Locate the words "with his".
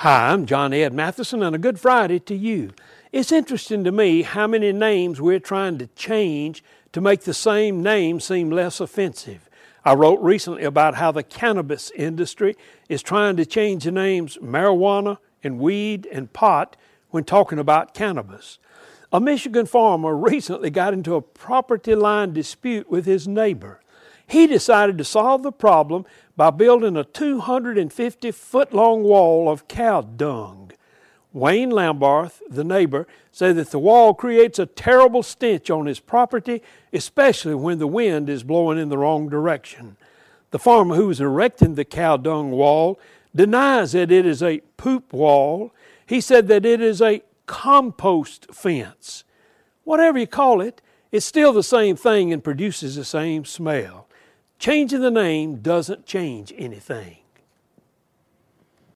22.90-23.28